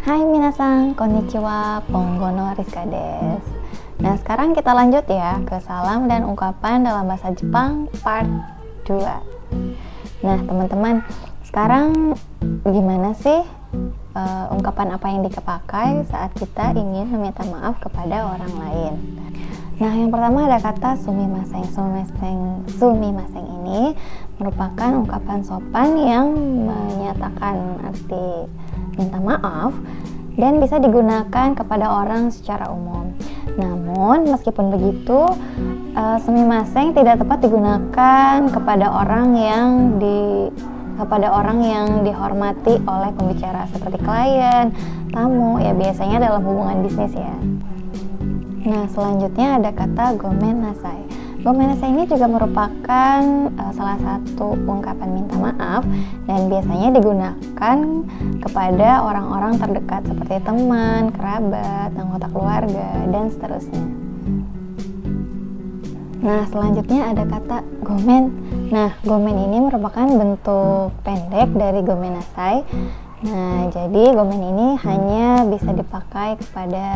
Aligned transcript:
Hai 0.00 0.24
minasan, 0.24 0.96
konnichiwa, 0.96 1.84
ponggono 1.92 2.56
Rizka 2.56 2.88
des. 2.88 3.44
Nah 4.00 4.16
sekarang 4.16 4.56
kita 4.56 4.72
lanjut 4.72 5.04
ya 5.04 5.36
ke 5.44 5.60
salam 5.60 6.08
dan 6.08 6.24
ungkapan 6.24 6.88
dalam 6.88 7.04
bahasa 7.04 7.36
Jepang 7.36 7.84
part 8.00 8.24
2 8.88 8.96
Nah 10.24 10.40
teman-teman, 10.40 11.04
sekarang 11.44 12.16
gimana 12.64 13.12
sih 13.12 13.44
uh, 14.16 14.48
ungkapan 14.48 14.96
apa 14.96 15.04
yang 15.12 15.20
dipakai 15.20 16.08
saat 16.08 16.32
kita 16.32 16.72
ingin 16.80 17.12
meminta 17.12 17.44
maaf 17.52 17.76
kepada 17.84 18.24
orang 18.24 18.54
lain? 18.56 18.94
Nah, 19.84 19.92
yang 19.92 20.08
pertama 20.08 20.48
ada 20.48 20.64
kata 20.64 20.96
sumimaseng. 20.96 21.64
Sumimaseng, 21.76 22.40
sumimaseng 22.80 23.46
ini 23.64 23.92
merupakan 24.40 24.96
ungkapan 24.96 25.44
sopan 25.44 25.92
yang 26.00 26.32
menyatakan 26.64 27.80
arti 27.84 28.48
minta 29.00 29.16
maaf 29.16 29.72
dan 30.36 30.60
bisa 30.60 30.76
digunakan 30.76 31.56
kepada 31.56 32.04
orang 32.04 32.28
secara 32.28 32.68
umum. 32.68 33.16
Namun, 33.56 34.28
meskipun 34.30 34.72
begitu, 34.72 35.32
uh, 35.96 36.16
sumimaseng 36.22 36.92
tidak 36.92 37.20
tepat 37.20 37.44
digunakan 37.44 38.36
kepada 38.52 38.86
orang 38.92 39.34
yang 39.36 39.68
di 39.98 40.48
kepada 41.00 41.32
orang 41.32 41.64
yang 41.64 41.88
dihormati 42.04 42.76
oleh 42.84 43.10
pembicara 43.16 43.64
seperti 43.72 44.04
klien, 44.04 44.68
tamu, 45.16 45.56
ya 45.56 45.72
biasanya 45.72 46.28
dalam 46.28 46.44
hubungan 46.44 46.84
bisnis 46.84 47.16
ya. 47.16 47.36
Nah, 48.68 48.84
selanjutnya 48.92 49.56
ada 49.56 49.72
kata 49.72 50.20
gomen 50.20 50.60
nasai. 50.60 51.00
Gomen 51.40 51.72
nasai 51.72 51.88
ini 51.88 52.04
juga 52.04 52.28
merupakan 52.28 53.20
uh, 53.56 53.72
salah 53.72 53.96
satu 53.96 54.60
ungkapan 54.68 55.08
minta 55.08 55.40
maaf 55.40 55.88
dan 56.28 56.52
biasanya 56.52 56.92
digunakan 57.00 57.76
kepada 58.44 59.00
orang-orang 59.08 59.56
terdekat 59.56 60.04
seperti 60.04 60.36
teman, 60.44 61.08
kerabat, 61.16 61.96
anggota 61.96 62.28
keluarga, 62.28 62.92
dan 63.08 63.32
seterusnya. 63.32 63.84
Nah, 66.20 66.44
selanjutnya 66.52 67.08
ada 67.08 67.24
kata 67.24 67.64
gomen. 67.88 68.36
Nah, 68.68 68.92
gomen 69.00 69.40
ini 69.40 69.64
merupakan 69.64 70.04
bentuk 70.12 70.92
pendek 71.00 71.56
dari 71.56 71.80
gomen 71.80 72.20
nasai. 72.20 72.68
Nah, 73.24 73.64
jadi 73.72 74.12
gomen 74.12 74.44
ini 74.44 74.68
hanya 74.84 75.48
bisa 75.48 75.72
dipakai 75.72 76.36
kepada 76.36 76.88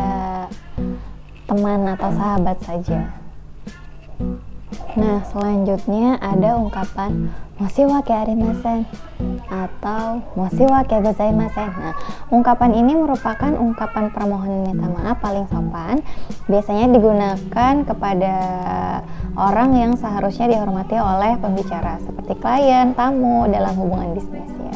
teman 1.49 1.89
atau 1.97 2.13
sahabat 2.13 2.61
saja. 2.61 3.24
Nah, 4.95 5.19
selanjutnya 5.27 6.15
ada 6.23 6.55
ungkapan 6.55 7.27
mosiwa 7.59 7.99
arimasen 7.99 8.87
atau 9.51 10.23
mosiwa 10.39 10.87
gozaimasen. 10.87 11.67
Nah, 11.67 11.95
ungkapan 12.31 12.71
ini 12.71 12.95
merupakan 12.95 13.51
ungkapan 13.59 14.11
permohonan 14.15 14.71
minta 14.71 14.87
maaf 14.87 15.19
paling 15.19 15.51
sopan. 15.51 15.99
Biasanya 16.47 16.95
digunakan 16.95 17.73
kepada 17.83 18.35
orang 19.35 19.75
yang 19.75 19.91
seharusnya 19.99 20.47
dihormati 20.47 20.95
oleh 20.95 21.35
pembicara 21.43 21.99
seperti 21.99 22.39
klien, 22.39 22.95
tamu 22.95 23.51
dalam 23.51 23.75
hubungan 23.75 24.15
bisnis 24.15 24.47
ya. 24.47 24.75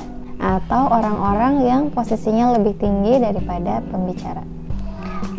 Atau 0.59 0.87
orang-orang 0.87 1.63
yang 1.63 1.81
posisinya 1.95 2.59
lebih 2.59 2.75
tinggi 2.75 3.23
daripada 3.23 3.79
pembicara. 3.87 4.43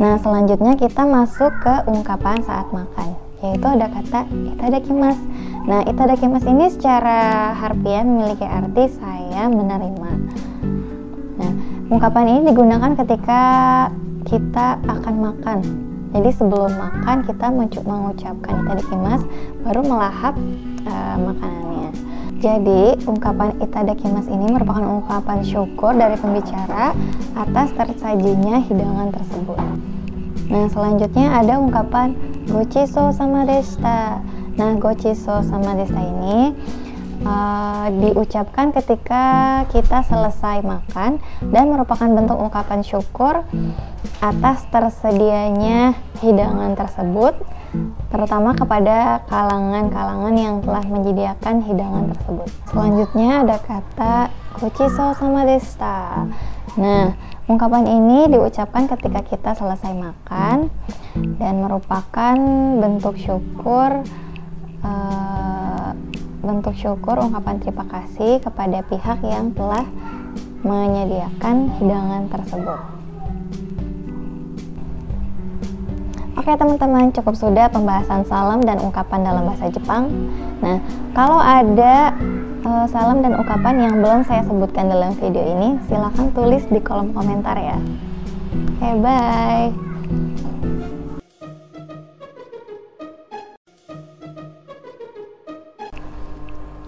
Nah, 0.01 0.17
selanjutnya 0.17 0.77
kita 0.81 1.05
masuk 1.05 1.53
ke 1.61 1.75
ungkapan 1.85 2.41
saat 2.41 2.69
makan, 2.73 3.17
yaitu 3.41 3.67
ada 3.67 3.89
kata 3.89 4.29
itadakimasu. 4.57 5.25
Nah, 5.65 5.85
itadakimasu 5.85 6.47
ini 6.49 6.67
secara 6.73 7.53
harfiah 7.57 8.05
memiliki 8.05 8.45
arti 8.45 8.85
saya 8.97 9.49
menerima. 9.49 10.11
Nah, 11.41 11.53
ungkapan 11.89 12.25
ini 12.37 12.41
digunakan 12.53 12.93
ketika 12.97 13.43
kita 14.29 14.81
akan 14.85 15.15
makan. 15.21 15.59
Jadi 16.11 16.31
sebelum 16.35 16.75
makan 16.75 17.23
kita 17.23 17.47
mengucapkan 17.87 18.67
itadakimasu 18.67 19.25
baru 19.63 19.81
melahap 19.87 20.35
uh, 20.85 21.17
makanannya. 21.17 21.95
Jadi, 22.41 23.05
ungkapan 23.05 23.53
itadakimas 23.61 24.25
ini 24.27 24.49
merupakan 24.49 24.81
ungkapan 24.81 25.45
syukur 25.45 25.93
dari 25.93 26.17
pembicara 26.17 26.97
atas 27.37 27.69
tersajinya 27.77 28.65
hidangan 28.65 29.13
tersebut. 29.13 29.61
Nah, 30.51 30.67
selanjutnya 30.73 31.31
ada 31.31 31.61
ungkapan 31.61 32.17
gochiso 32.51 33.15
sama 33.15 33.47
desta. 33.47 34.19
Nah, 34.59 34.75
gochiso 34.77 35.41
sama 35.47 35.79
desta 35.79 36.03
ini 36.03 36.53
uh, 37.23 37.87
diucapkan 37.95 38.75
ketika 38.75 39.25
kita 39.71 40.03
selesai 40.05 40.67
makan 40.67 41.23
dan 41.55 41.65
merupakan 41.71 42.11
bentuk 42.11 42.37
ungkapan 42.37 42.83
syukur 42.83 43.47
atas 44.21 44.67
tersedianya 44.69 45.95
hidangan 46.21 46.75
tersebut 46.77 47.39
terutama 48.11 48.51
kepada 48.59 49.23
kalangan-kalangan 49.31 50.35
yang 50.35 50.59
telah 50.59 50.83
menyediakan 50.91 51.63
hidangan 51.63 52.11
tersebut. 52.11 52.49
Selanjutnya 52.67 53.47
ada 53.47 53.57
kata 53.63 54.15
kuchiso 54.59 55.15
sama 55.15 55.47
desta. 55.47 56.27
Nah, 56.79 57.19
ungkapan 57.51 57.83
ini 57.89 58.31
diucapkan 58.31 58.87
ketika 58.87 59.27
kita 59.27 59.51
selesai 59.59 59.91
makan 59.91 60.71
dan 61.43 61.55
merupakan 61.59 62.37
bentuk 62.79 63.19
syukur 63.19 64.07
uh, 64.87 65.91
bentuk 66.41 66.73
syukur 66.79 67.21
ungkapan 67.21 67.59
terima 67.61 67.85
kasih 67.91 68.39
kepada 68.41 68.81
pihak 68.87 69.19
yang 69.27 69.51
telah 69.53 69.85
menyediakan 70.63 71.75
hidangan 71.81 72.31
tersebut. 72.31 72.81
Oke 76.41 76.57
teman-teman, 76.57 77.13
cukup 77.13 77.37
sudah 77.37 77.69
pembahasan 77.69 78.25
salam 78.25 78.65
dan 78.65 78.81
ungkapan 78.81 79.21
dalam 79.21 79.45
bahasa 79.45 79.69
Jepang. 79.69 80.09
Nah, 80.65 80.81
kalau 81.13 81.37
ada 81.37 82.17
uh, 82.65 82.87
salam 82.89 83.25
dan 83.25 83.37
ungkapan 83.37 83.75
yang 83.81 83.95
belum 84.01 84.21
saya 84.25 84.45
sebutkan 84.45 84.93
dalam 84.93 85.17
video 85.17 85.45
ini, 85.45 85.69
silahkan 85.89 86.29
tulis 86.33 86.65
di 86.69 86.81
kolom 86.81 87.13
komentar 87.17 87.57
ya. 87.57 87.79
Okay, 88.77 88.95
bye. 89.01 89.69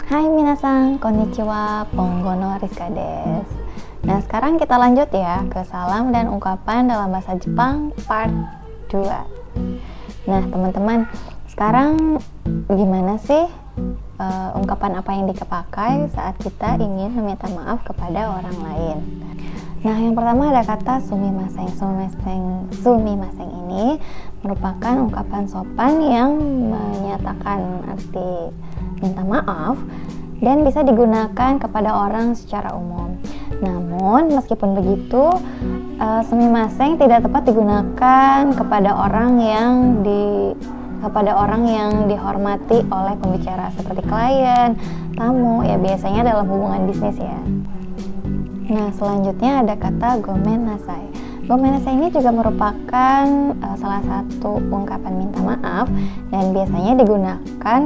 Hai 0.03 0.29
minasan, 0.29 1.01
konnichiwa, 1.01 1.89
ponggono 1.97 2.61
Rizka 2.61 2.85
des. 2.93 3.47
Nah, 4.03 4.19
sekarang 4.21 4.59
kita 4.59 4.75
lanjut 4.77 5.09
ya 5.09 5.41
ke 5.47 5.63
salam 5.65 6.11
dan 6.11 6.29
ungkapan 6.29 6.85
dalam 6.85 7.09
bahasa 7.09 7.39
Jepang 7.39 7.95
part 8.05 8.29
2. 8.91 8.99
Nah, 10.27 10.41
teman-teman, 10.51 11.07
sekarang 11.49 12.19
gimana 12.67 13.15
sih 13.17 13.47
uh, 14.19 14.53
ungkapan 14.57 14.99
apa 14.99 15.11
yang 15.13 15.25
dipakai 15.29 16.09
saat 16.13 16.35
kita 16.41 16.77
ingin 16.77 17.13
meminta 17.13 17.49
maaf 17.53 17.81
kepada 17.85 18.37
orang 18.41 18.57
lain? 18.61 18.97
Nah, 19.83 19.99
yang 19.99 20.15
pertama 20.15 20.47
ada 20.47 20.63
kata 20.63 21.03
sumimaseng. 21.03 21.67
Sumimaseng, 21.75 22.43
sumimaseng 22.79 23.51
ini 23.67 23.99
merupakan 24.39 24.95
ungkapan 24.95 25.43
sopan 25.43 25.99
yang 25.99 26.31
menyatakan 26.71 27.83
arti 27.91 28.55
minta 29.03 29.27
maaf 29.27 29.75
dan 30.39 30.63
bisa 30.63 30.87
digunakan 30.87 31.59
kepada 31.59 32.07
orang 32.07 32.31
secara 32.35 32.71
umum. 32.71 33.19
Namun, 33.59 34.31
meskipun 34.31 34.75
begitu, 34.75 35.35
uh, 35.99 36.21
sumimaseng 36.27 36.95
tidak 36.95 37.27
tepat 37.27 37.47
digunakan 37.47 38.51
kepada 38.55 38.91
orang 38.91 39.39
yang 39.39 39.71
di 40.03 40.55
kepada 41.03 41.35
orang 41.35 41.67
yang 41.67 41.91
dihormati 42.07 42.79
oleh 42.87 43.19
pembicara 43.19 43.67
seperti 43.75 44.07
klien, 44.07 44.79
tamu, 45.19 45.59
ya 45.67 45.75
biasanya 45.75 46.31
dalam 46.31 46.47
hubungan 46.47 46.87
bisnis 46.87 47.19
ya. 47.19 47.39
Nah, 48.71 48.87
selanjutnya 48.95 49.59
ada 49.59 49.75
kata 49.75 50.23
gomen 50.23 50.63
nasai. 50.63 51.03
Gomen 51.43 51.75
nasai 51.75 51.99
ini 51.99 52.07
juga 52.07 52.31
merupakan 52.31 53.25
uh, 53.59 53.75
salah 53.75 53.99
satu 54.07 54.63
ungkapan 54.71 55.19
minta 55.19 55.43
maaf 55.43 55.91
dan 56.31 56.55
biasanya 56.55 57.03
digunakan 57.03 57.81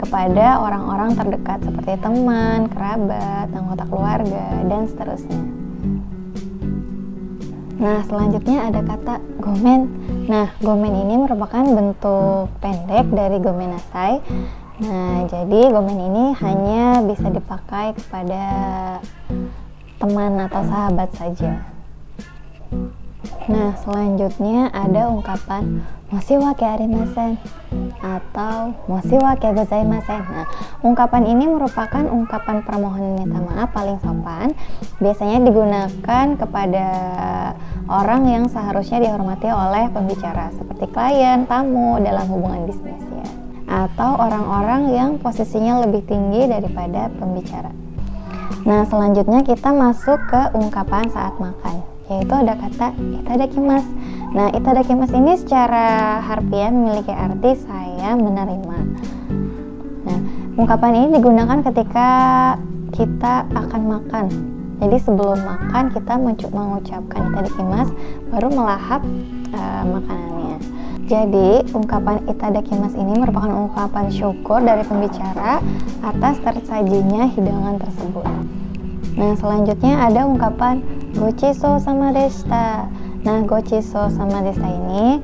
kepada 0.00 0.46
orang-orang 0.64 1.12
terdekat 1.12 1.60
seperti 1.60 2.00
teman, 2.00 2.72
kerabat, 2.72 3.52
anggota 3.52 3.84
keluarga, 3.84 4.46
dan 4.64 4.88
seterusnya. 4.88 5.65
Nah, 7.76 8.00
selanjutnya 8.08 8.72
ada 8.72 8.80
kata 8.80 9.20
gomen. 9.36 9.92
Nah, 10.32 10.48
gomen 10.64 10.96
ini 10.96 11.14
merupakan 11.20 11.60
bentuk 11.60 12.48
pendek 12.64 13.04
dari 13.12 13.36
gomen 13.36 13.76
nasai. 13.76 14.24
Nah, 14.80 15.28
jadi 15.28 15.60
gomen 15.68 16.00
ini 16.00 16.24
hanya 16.40 17.04
bisa 17.04 17.28
dipakai 17.28 17.92
kepada 18.00 18.44
teman 20.00 20.40
atau 20.48 20.62
sahabat 20.64 21.12
saja. 21.16 21.68
Nah, 23.48 23.76
selanjutnya 23.84 24.72
ada 24.72 25.12
ungkapan 25.12 25.84
moshi 26.06 26.38
wa 26.38 26.54
arimasen 26.54 27.34
atau 27.98 28.70
moshi 28.86 29.18
wa 29.18 29.34
gozaimasen. 29.34 30.22
Nah, 30.22 30.46
ungkapan 30.86 31.26
ini 31.26 31.50
merupakan 31.50 32.06
ungkapan 32.06 32.62
permohonan 32.62 33.26
minta 33.26 33.42
maaf 33.42 33.74
paling 33.74 33.98
sopan. 33.98 34.54
Biasanya 35.02 35.42
digunakan 35.42 36.26
kepada 36.38 36.88
orang 37.90 38.22
yang 38.30 38.44
seharusnya 38.46 39.02
dihormati 39.02 39.50
oleh 39.50 39.90
pembicara 39.90 40.54
seperti 40.54 40.86
klien, 40.94 41.42
tamu 41.50 41.98
dalam 41.98 42.26
hubungan 42.30 42.70
bisnis 42.70 43.02
ya. 43.10 43.26
Atau 43.66 44.14
orang-orang 44.14 44.94
yang 44.94 45.10
posisinya 45.18 45.82
lebih 45.82 46.06
tinggi 46.06 46.46
daripada 46.46 47.10
pembicara. 47.18 47.74
Nah, 48.62 48.86
selanjutnya 48.86 49.42
kita 49.42 49.74
masuk 49.74 50.22
ke 50.30 50.54
ungkapan 50.54 51.10
saat 51.10 51.34
makan, 51.42 51.82
yaitu 52.06 52.30
ada 52.30 52.54
kata 52.54 52.94
itadakimasu 52.94 53.95
Nah, 54.36 54.52
itadakimasu 54.52 55.16
ini 55.16 55.32
secara 55.40 56.20
harfiah 56.20 56.68
memiliki 56.68 57.08
arti 57.08 57.56
saya 57.56 58.12
menerima. 58.20 58.78
Nah, 60.04 60.18
ungkapan 60.60 60.92
ini 60.92 61.16
digunakan 61.16 61.64
ketika 61.64 62.10
kita 62.92 63.48
akan 63.56 63.82
makan. 63.88 64.28
Jadi 64.76 64.96
sebelum 65.00 65.40
makan 65.40 65.88
kita 65.88 66.20
mengucapkan 66.52 67.32
itadakimasu 67.32 67.96
baru 68.28 68.52
melahap 68.52 69.00
uh, 69.56 69.84
makanannya. 69.88 70.60
Jadi, 71.08 71.72
ungkapan 71.72 72.28
itadakimasu 72.28 73.00
ini 73.00 73.16
merupakan 73.16 73.48
ungkapan 73.48 74.12
syukur 74.12 74.60
dari 74.60 74.84
pembicara 74.84 75.64
atas 76.04 76.36
tersajinya 76.44 77.24
hidangan 77.24 77.80
tersebut. 77.80 78.28
Nah, 79.16 79.32
selanjutnya 79.32 79.96
ada 79.96 80.28
ungkapan 80.28 80.84
gochiso 81.16 81.80
sama 81.80 82.12
desta. 82.12 82.84
Nah, 83.26 83.42
gochiso 83.42 84.06
sama 84.14 84.38
desa 84.38 84.70
ini 84.70 85.18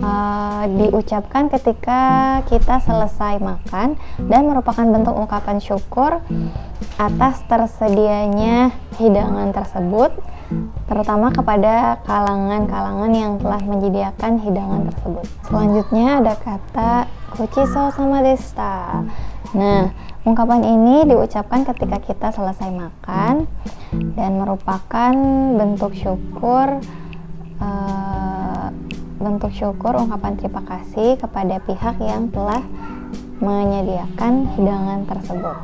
uh, 0.00 0.64
diucapkan 0.72 1.52
ketika 1.52 2.00
kita 2.48 2.80
selesai 2.80 3.36
makan 3.44 4.00
dan 4.24 4.48
merupakan 4.48 4.88
bentuk 4.88 5.12
ungkapan 5.12 5.60
syukur 5.60 6.24
atas 6.96 7.44
tersedianya 7.44 8.72
hidangan 8.96 9.52
tersebut 9.52 10.16
terutama 10.88 11.28
kepada 11.28 12.00
kalangan-kalangan 12.08 13.12
yang 13.12 13.32
telah 13.36 13.60
menyediakan 13.68 14.40
hidangan 14.40 14.88
tersebut. 14.88 15.26
Selanjutnya 15.44 16.24
ada 16.24 16.34
kata 16.40 17.04
gochiso 17.36 17.92
sama 17.92 18.24
desta. 18.24 19.04
Nah, 19.52 19.92
ungkapan 20.24 20.64
ini 20.64 21.04
diucapkan 21.04 21.68
ketika 21.68 22.00
kita 22.00 22.32
selesai 22.32 22.72
makan 22.72 23.44
dan 24.16 24.40
merupakan 24.40 25.12
bentuk 25.60 25.92
syukur 25.92 26.80
uh, 27.60 28.68
bentuk 29.16 29.52
syukur 29.52 29.96
ungkapan 29.96 30.36
terima 30.36 30.62
kasih 30.64 31.16
kepada 31.16 31.60
pihak 31.64 31.96
yang 32.00 32.28
telah 32.30 32.62
menyediakan 33.40 34.48
hidangan 34.56 35.04
tersebut. 35.08 35.56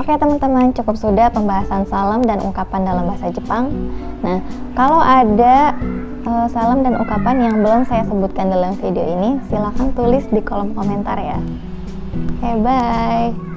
Oke 0.00 0.16
teman-teman, 0.16 0.72
cukup 0.72 0.96
sudah 0.96 1.28
pembahasan 1.28 1.84
salam 1.84 2.24
dan 2.24 2.40
ungkapan 2.40 2.88
dalam 2.88 3.04
bahasa 3.04 3.28
Jepang. 3.28 3.68
Nah, 4.24 4.40
kalau 4.72 4.96
ada 4.96 5.76
uh, 6.24 6.48
salam 6.48 6.80
dan 6.80 6.96
ungkapan 6.96 7.36
yang 7.36 7.54
belum 7.60 7.84
saya 7.84 8.08
sebutkan 8.08 8.48
dalam 8.48 8.72
video 8.80 9.04
ini, 9.04 9.36
silahkan 9.52 9.92
tulis 9.92 10.24
di 10.32 10.40
kolom 10.40 10.72
komentar 10.72 11.20
ya. 11.20 11.38
Oke, 12.40 12.50
bye. 12.64 13.49